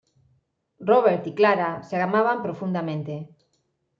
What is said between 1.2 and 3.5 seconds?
y Clara se amaban profundamente.